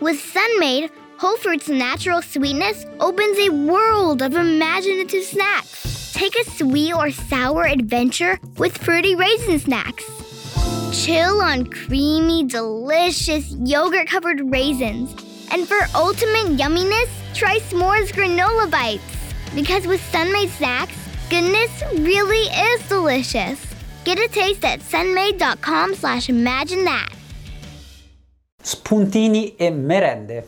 [0.00, 6.12] With Sunmade, Whole Fruit's natural sweetness opens a world of imaginative snacks.
[6.12, 10.04] Take a sweet or sour adventure with fruity raisin snacks.
[10.92, 15.10] Chill on creamy, delicious yogurt covered raisins.
[15.50, 19.02] And for ultimate yumminess, try s'mores granola bites.
[19.52, 20.94] Because with Sunmade snacks,
[21.28, 23.66] goodness really is delicious.
[24.04, 27.17] Get a taste at sunmade.com slash imagine that.
[28.60, 30.46] Spuntini e merende.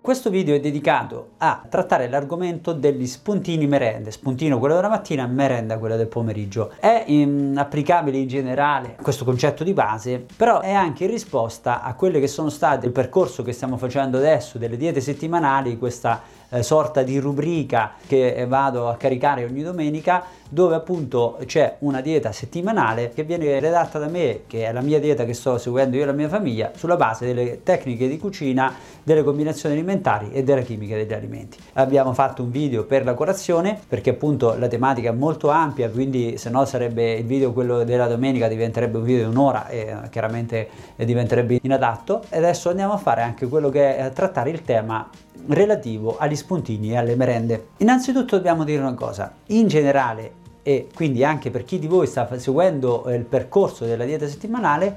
[0.00, 5.78] Questo video è dedicato a trattare l'argomento degli spuntini merende, spuntino quello della mattina, merenda
[5.78, 6.72] quella del pomeriggio.
[6.78, 11.94] È in, applicabile in generale questo concetto di base, però è anche in risposta a
[11.94, 16.62] quelle che sono state il percorso che stiamo facendo adesso delle diete settimanali, questa eh,
[16.62, 23.10] sorta di rubrica che vado a caricare ogni domenica dove appunto c'è una dieta settimanale
[23.14, 26.06] che viene redatta da me, che è la mia dieta che sto seguendo io e
[26.06, 30.94] la mia famiglia, sulla base delle tecniche di cucina, delle combinazioni alimentari e della chimica
[30.94, 31.58] degli alimenti.
[31.74, 36.38] Abbiamo fatto un video per la colazione perché appunto la tematica è molto ampia, quindi
[36.38, 40.08] se no sarebbe il video quello della domenica diventerebbe un video di un'ora e eh,
[40.10, 42.22] chiaramente diventerebbe inadatto.
[42.28, 45.08] E adesso andiamo a fare anche quello che è trattare il tema
[45.48, 47.68] relativo agli spuntini e alle merende.
[47.78, 52.28] Innanzitutto dobbiamo dire una cosa, in generale e quindi anche per chi di voi sta
[52.38, 54.96] seguendo il percorso della dieta settimanale,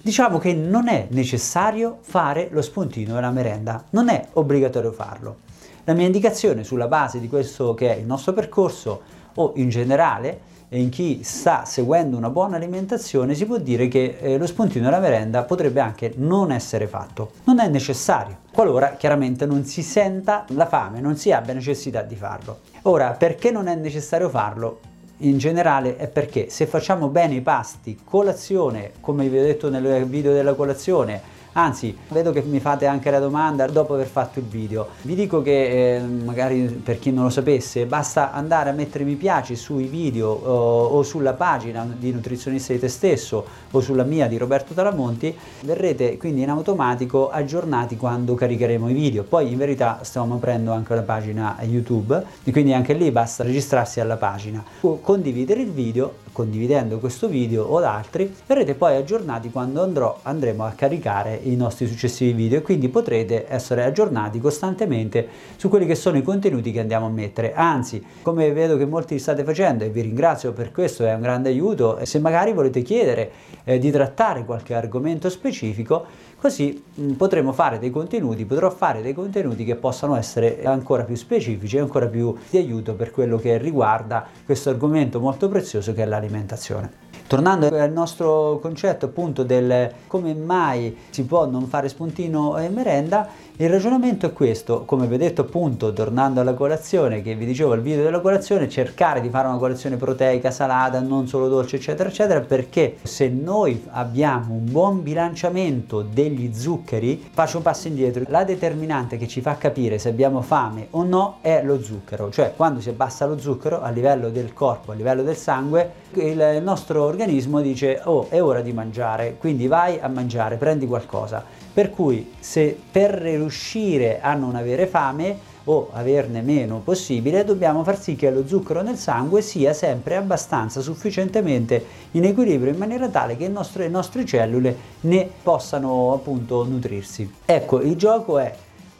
[0.00, 5.36] diciamo che non è necessario fare lo spuntino e la merenda, non è obbligatorio farlo.
[5.84, 9.02] La mia indicazione sulla base di questo che è il nostro percorso
[9.34, 14.38] o in generale in chi sta seguendo una buona alimentazione si può dire che eh,
[14.38, 17.32] lo spuntino e la merenda potrebbe anche non essere fatto.
[17.44, 22.16] Non è necessario, qualora chiaramente non si senta la fame, non si abbia necessità di
[22.16, 22.60] farlo.
[22.82, 24.80] Ora, perché non è necessario farlo?
[25.18, 30.04] in generale è perché se facciamo bene i pasti, colazione, come vi ho detto nel
[30.06, 31.20] video della colazione,
[31.56, 34.88] Anzi, vedo che mi fate anche la domanda dopo aver fatto il video.
[35.02, 39.14] Vi dico che, eh, magari per chi non lo sapesse, basta andare a mettere mi
[39.14, 44.26] piace sui video o, o sulla pagina di Nutrizionista di te stesso o sulla mia
[44.26, 49.22] di Roberto Talamonti, verrete quindi in automatico aggiornati quando caricheremo i video.
[49.22, 54.00] Poi in verità stiamo aprendo anche la pagina YouTube e quindi anche lì basta registrarsi
[54.00, 59.82] alla pagina o condividere il video condividendo questo video o altri verrete poi aggiornati quando
[59.82, 65.68] andrò, andremo a caricare i nostri successivi video e quindi potrete essere aggiornati costantemente su
[65.68, 67.54] quelli che sono i contenuti che andiamo a mettere.
[67.54, 71.50] Anzi, come vedo che molti state facendo e vi ringrazio per questo, è un grande
[71.50, 73.30] aiuto, se magari volete chiedere
[73.62, 76.04] eh, di trattare qualche argomento specifico,
[76.44, 76.84] così
[77.16, 81.80] potremo fare dei contenuti, potrò fare dei contenuti che possano essere ancora più specifici e
[81.80, 87.03] ancora più di aiuto per quello che riguarda questo argomento molto prezioso che è l'alimentazione.
[87.26, 93.28] Tornando al nostro concetto appunto del come mai si può non fare spuntino e merenda,
[93.56, 97.72] il ragionamento è questo, come vi ho detto appunto, tornando alla colazione, che vi dicevo
[97.72, 102.08] al video della colazione, cercare di fare una colazione proteica, salata, non solo dolce, eccetera,
[102.08, 108.42] eccetera, perché se noi abbiamo un buon bilanciamento degli zuccheri, faccio un passo indietro, la
[108.42, 112.80] determinante che ci fa capire se abbiamo fame o no è lo zucchero, cioè quando
[112.80, 117.60] si abbassa lo zucchero a livello del corpo, a livello del sangue, il nostro organismo
[117.60, 121.44] dice oh è ora di mangiare, quindi vai a mangiare, prendi qualcosa.
[121.72, 127.98] Per cui se per riuscire a non avere fame o averne meno possibile, dobbiamo far
[127.98, 133.36] sì che lo zucchero nel sangue sia sempre abbastanza sufficientemente in equilibrio in maniera tale
[133.36, 137.32] che le nostre cellule ne possano appunto nutrirsi.
[137.44, 138.52] Ecco, il gioco è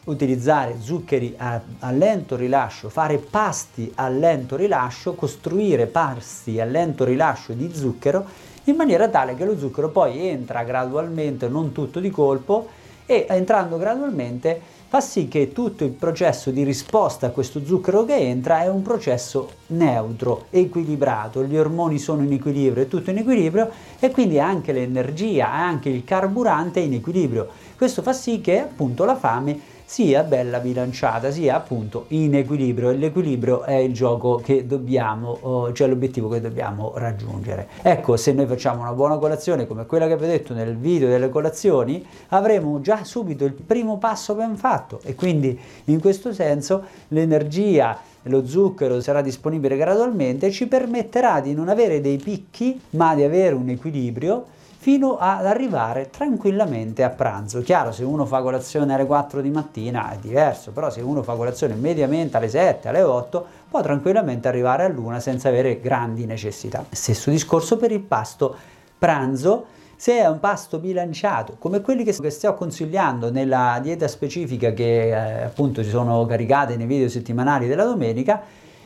[0.05, 7.05] utilizzare zuccheri a, a, lento rilascio, fare pasti a lento rilascio, costruire pasti a lento
[7.05, 8.25] rilascio di zucchero
[8.65, 12.69] in maniera tale che lo zucchero poi entra gradualmente, non tutto di colpo,
[13.07, 18.15] e entrando gradualmente fa sì che tutto il processo di risposta a questo zucchero che
[18.15, 23.71] entra è un processo neutro, equilibrato, gli ormoni sono in equilibrio, è tutto in equilibrio
[23.99, 27.49] e quindi anche l'energia, anche il carburante è in equilibrio.
[27.77, 32.97] Questo fa sì che appunto la fame sia bella bilanciata, sia appunto in equilibrio e
[32.97, 37.69] l'equilibrio è il gioco che dobbiamo, cioè l'obiettivo che dobbiamo raggiungere.
[37.83, 41.09] Ecco, se noi facciamo una buona colazione come quella che vi ho detto nel video
[41.09, 46.83] delle colazioni, avremo già subito il primo passo ben fatto e quindi in questo senso
[47.09, 47.99] l'energia
[48.29, 53.55] lo zucchero sarà disponibile gradualmente ci permetterà di non avere dei picchi ma di avere
[53.55, 54.47] un equilibrio
[54.85, 57.63] fino ad arrivare tranquillamente a pranzo.
[57.63, 61.33] Chiaro, se uno fa colazione alle 4 di mattina è diverso, però se uno fa
[61.37, 66.85] colazione mediamente alle 7, alle 8, può tranquillamente arrivare a luna senza avere grandi necessità.
[66.91, 68.55] Stesso discorso per il pasto
[68.99, 69.65] pranzo
[69.97, 75.45] Se è un pasto bilanciato, come quelli che sto consigliando nella dieta specifica che eh,
[75.45, 78.43] appunto ci sono caricate nei video settimanali della domenica,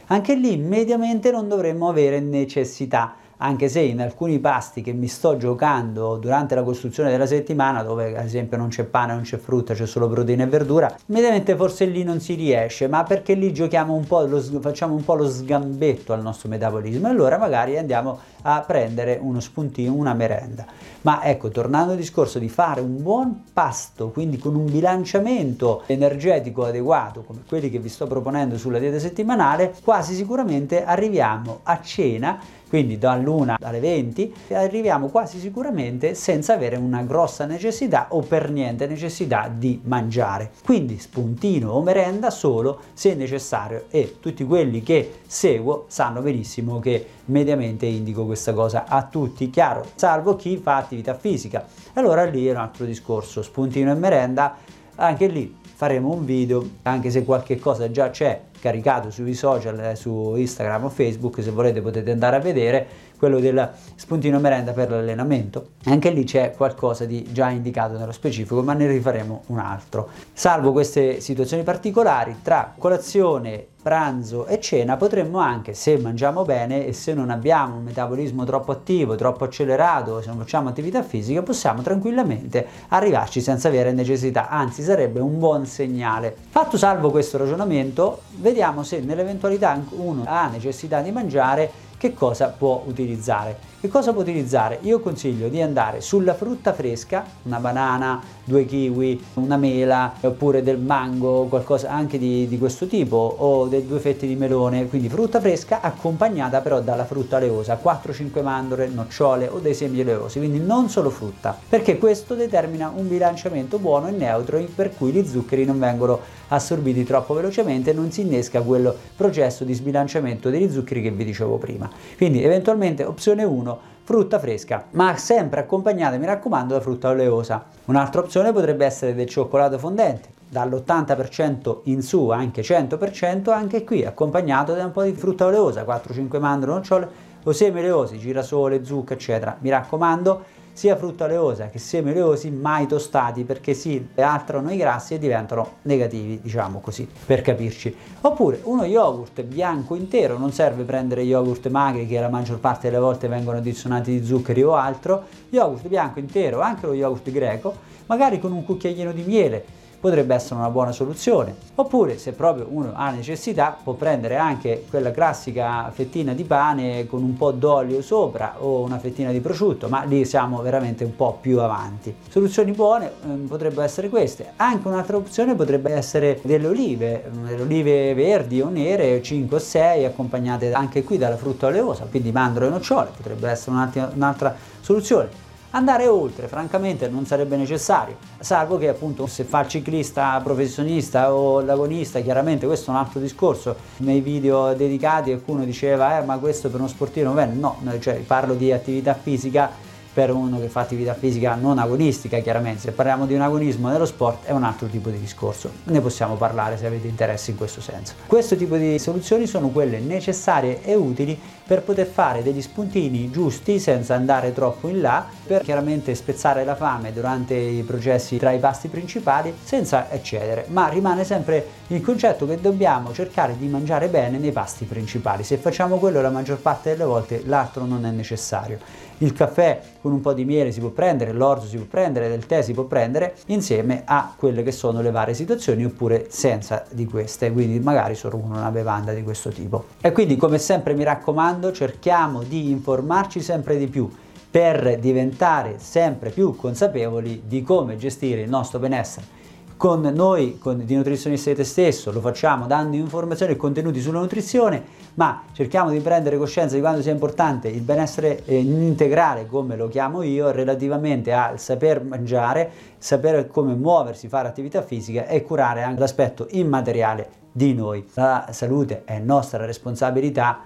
[0.07, 5.37] anche lì mediamente non dovremmo avere necessità anche se in alcuni pasti che mi sto
[5.37, 9.75] giocando durante la costruzione della settimana, dove ad esempio non c'è pane, non c'è frutta,
[9.75, 13.95] c'è solo proteina e verdura, mediamente forse lì non si riesce, ma perché lì giochiamo
[13.95, 18.19] un po', lo, facciamo un po' lo sgambetto al nostro metabolismo e allora magari andiamo
[18.43, 20.67] a prendere uno spuntino, una merenda.
[21.09, 26.67] Ma ecco, tornando al discorso di fare un buon pasto, quindi con un bilanciamento energetico
[26.67, 32.39] adeguato, come quelli che vi sto proponendo sulla dieta settimanale, quasi sicuramente arriviamo a cena
[32.69, 38.87] quindi dall'1 alle 20 arriviamo quasi sicuramente senza avere una grossa necessità o per niente
[38.87, 40.51] necessità di mangiare.
[40.65, 47.07] Quindi spuntino o merenda solo se necessario e tutti quelli che seguo sanno benissimo che
[47.27, 51.67] mediamente indico questa cosa a tutti, chiaro, salvo chi fa attività fisica.
[51.95, 54.57] Allora lì è un altro discorso, spuntino e merenda,
[54.97, 59.97] anche lì faremo un video, anche se qualche cosa già c'è caricato sui social, eh,
[59.97, 62.87] su Instagram o Facebook, se volete potete andare a vedere,
[63.19, 65.71] quello del spuntino merenda per l'allenamento.
[65.85, 70.09] Anche lì c'è qualcosa di già indicato nello specifico, ma ne rifaremo un altro.
[70.33, 76.93] Salvo queste situazioni particolari, tra colazione, pranzo e cena potremmo anche, se mangiamo bene e
[76.93, 81.81] se non abbiamo un metabolismo troppo attivo, troppo accelerato, se non facciamo attività fisica, possiamo
[81.81, 86.37] tranquillamente arrivarci senza avere necessità, anzi sarebbe un buon segnale.
[86.51, 92.83] Fatto salvo questo ragionamento, vediamo se nell'eventualità uno ha necessità di mangiare che cosa può
[92.87, 93.59] utilizzare.
[93.81, 94.81] Che cosa può utilizzare?
[94.83, 100.79] Io consiglio di andare sulla frutta fresca, una banana, due kiwi, una mela, oppure del
[100.79, 105.39] mango, qualcosa anche di, di questo tipo, o dei due fetti di melone, quindi frutta
[105.39, 110.89] fresca accompagnata però dalla frutta oleosa, 4-5 mandorle, nocciole o dei semi oleosi, quindi non
[110.89, 115.79] solo frutta, perché questo determina un bilanciamento buono e neutro per cui gli zuccheri non
[115.79, 121.11] vengono assorbiti troppo velocemente e non si innesca quel processo di sbilanciamento degli zuccheri che
[121.13, 121.89] vi dicevo prima.
[122.17, 123.68] Quindi eventualmente opzione 1
[124.05, 127.65] frutta fresca, ma sempre accompagnata, mi raccomando, da frutta oleosa.
[127.87, 134.75] Un'altra opzione potrebbe essere del cioccolato fondente, dall'80% in su, anche 100%, anche qui accompagnato
[134.75, 137.09] da un po' di frutta oleosa, 4-5 mandorle, nocciole
[137.43, 139.57] o semi oleosi, girasole, zucca, eccetera.
[139.61, 140.45] Mi raccomando,
[140.79, 145.79] sia frutta oleosa che semi oleosi mai tostati perché si altrano i grassi e diventano
[145.83, 147.93] negativi, diciamo così, per capirci.
[148.21, 153.01] Oppure uno yogurt bianco intero, non serve prendere yogurt magri che la maggior parte delle
[153.01, 157.75] volte vengono addizionati di zuccheri o altro, yogurt bianco intero, anche lo yogurt greco,
[158.07, 159.65] magari con un cucchiaino di miele
[160.01, 161.55] potrebbe essere una buona soluzione.
[161.75, 167.23] Oppure se proprio uno ha necessità può prendere anche quella classica fettina di pane con
[167.23, 171.39] un po' d'olio sopra o una fettina di prosciutto, ma lì siamo veramente un po'
[171.41, 172.15] più avanti.
[172.29, 174.53] Soluzioni buone eh, potrebbero essere queste.
[174.57, 180.05] Anche un'altra opzione potrebbe essere delle olive, delle olive verdi o nere, 5 o 6
[180.05, 183.77] accompagnate anche qui dalla frutta oleosa, quindi mandorle e nocciole, potrebbe essere
[184.15, 185.47] un'altra soluzione.
[185.71, 191.61] Andare oltre, francamente, non sarebbe necessario, salvo che appunto se fa il ciclista professionista o
[191.61, 193.77] l'agonista, chiaramente questo è un altro discorso.
[193.99, 198.55] Nei video dedicati qualcuno diceva, eh, ma questo per uno sportivo bene, no, cioè parlo
[198.55, 199.71] di attività fisica
[200.19, 202.81] per uno che fa attività fisica non agonistica, chiaramente.
[202.81, 205.71] Se parliamo di un agonismo nello sport è un altro tipo di discorso.
[205.85, 208.15] Ne possiamo parlare se avete interesse in questo senso.
[208.27, 213.79] Questo tipo di soluzioni sono quelle necessarie e utili per poter fare degli spuntini giusti
[213.79, 218.59] senza andare troppo in là, per chiaramente spezzare la fame durante i processi tra i
[218.59, 224.39] pasti principali senza eccedere, ma rimane sempre il concetto che dobbiamo cercare di mangiare bene
[224.39, 225.45] nei pasti principali.
[225.45, 228.79] Se facciamo quello la maggior parte delle volte l'altro non è necessario.
[229.19, 232.47] Il caffè con un po' di miele si può prendere, l'orzo si può prendere, del
[232.47, 237.05] tè si può prendere insieme a quelle che sono le varie situazioni oppure senza di
[237.05, 239.87] queste, quindi magari solo una bevanda di questo tipo.
[240.01, 244.09] E quindi come sempre mi raccomando cerchiamo di informarci sempre di più
[244.51, 249.38] per diventare sempre più consapevoli di come gestire il nostro benessere
[249.79, 254.19] con noi con, di Nutrizionista di te stesso, lo facciamo dando informazioni e contenuti sulla
[254.19, 254.83] nutrizione,
[255.15, 259.89] ma cerchiamo di prendere coscienza di quanto sia importante il benessere eh, integrale, come lo
[259.89, 266.01] chiamo io, relativamente al saper mangiare, sapere come muoversi, fare attività fisica e curare anche
[266.01, 268.05] l'aspetto immateriale di noi.
[268.15, 270.59] La salute è nostra responsabilità.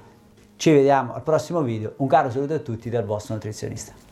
[0.57, 1.93] Ci vediamo al prossimo video.
[1.99, 4.12] Un caro saluto a tutti dal vostro nutrizionista.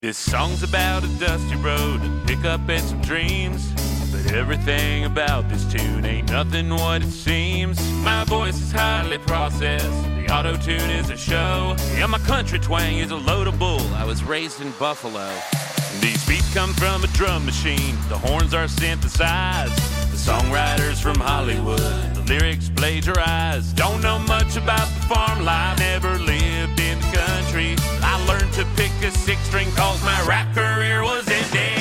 [0.01, 3.71] This song's about a dusty road, a pickup and some dreams.
[4.11, 7.79] But everything about this tune ain't nothing what it seems.
[8.03, 11.75] My voice is highly processed, the auto tune is a show.
[11.95, 13.79] Yeah, my country twang is a load of bull.
[13.93, 15.29] I was raised in Buffalo.
[15.99, 19.75] These beats come from a drum machine, the horns are synthesized.
[20.09, 21.77] The songwriters from Hollywood,
[22.15, 23.75] the lyrics plagiarized.
[23.75, 26.90] Don't know much about the farm life, never lived in
[27.51, 27.75] country.
[28.01, 31.80] I learned to pick a six string cause my rap career was ending.